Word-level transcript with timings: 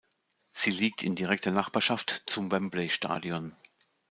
Sie 0.51 0.71
liegt 0.71 1.03
in 1.03 1.15
direkter 1.15 1.51
Nachbarschaft 1.51 2.23
zum 2.25 2.51
Wembley-Stadion. 2.51 3.55